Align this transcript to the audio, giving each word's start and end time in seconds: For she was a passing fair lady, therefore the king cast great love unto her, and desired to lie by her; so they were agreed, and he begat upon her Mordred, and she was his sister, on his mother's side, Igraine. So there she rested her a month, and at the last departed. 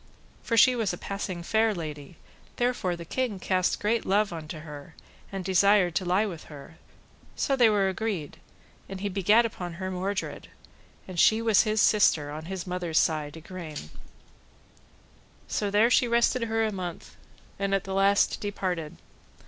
For 0.41 0.57
she 0.57 0.75
was 0.75 0.93
a 0.93 0.97
passing 0.97 1.43
fair 1.43 1.75
lady, 1.75 2.15
therefore 2.55 2.95
the 2.95 3.05
king 3.05 3.37
cast 3.37 3.79
great 3.79 4.03
love 4.03 4.33
unto 4.33 4.61
her, 4.61 4.95
and 5.31 5.45
desired 5.45 5.93
to 5.93 6.05
lie 6.05 6.25
by 6.25 6.37
her; 6.37 6.77
so 7.35 7.55
they 7.55 7.69
were 7.69 7.87
agreed, 7.87 8.37
and 8.89 8.99
he 9.01 9.09
begat 9.09 9.45
upon 9.45 9.73
her 9.73 9.91
Mordred, 9.91 10.47
and 11.07 11.19
she 11.19 11.39
was 11.39 11.61
his 11.65 11.81
sister, 11.81 12.31
on 12.31 12.45
his 12.45 12.65
mother's 12.65 12.97
side, 12.97 13.37
Igraine. 13.37 13.91
So 15.47 15.69
there 15.69 15.91
she 15.91 16.07
rested 16.07 16.45
her 16.45 16.65
a 16.65 16.71
month, 16.71 17.15
and 17.59 17.75
at 17.75 17.83
the 17.83 17.93
last 17.93 18.39
departed. 18.41 18.97